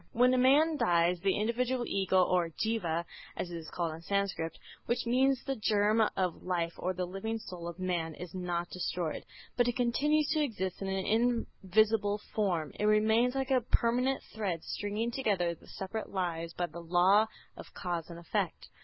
When 0.13 0.33
a 0.33 0.37
man 0.39 0.77
dies 0.77 1.19
the 1.19 1.35
individual 1.37 1.85
ego 1.87 2.23
or 2.23 2.49
Jîva 2.49 3.05
(as 3.37 3.51
it 3.51 3.55
is 3.55 3.69
called 3.69 3.93
in 3.93 4.01
Sanskrit), 4.01 4.57
which 4.87 5.05
means 5.05 5.43
the 5.43 5.55
germ 5.55 6.01
of 6.17 6.41
life 6.41 6.73
or 6.77 6.95
the 6.95 7.05
living 7.05 7.37
soul 7.37 7.67
of 7.67 7.77
man, 7.77 8.15
is 8.15 8.33
not 8.33 8.71
destroyed, 8.71 9.23
but 9.55 9.67
it 9.67 9.75
continues 9.75 10.27
to 10.29 10.41
exist 10.41 10.81
in 10.81 10.87
an 10.87 11.05
invisible 11.61 12.17
form. 12.33 12.71
It 12.79 12.85
remains 12.85 13.35
like 13.35 13.51
a 13.51 13.61
permanent 13.61 14.23
thread 14.33 14.63
stringing 14.63 15.11
together 15.11 15.53
the 15.53 15.67
separate 15.67 16.09
lives 16.11 16.53
by 16.55 16.65
the 16.65 16.81
law 16.81 17.27
of 17.55 17.71
cause 17.75 18.09
and 18.09 18.17
effect. 18.17 18.69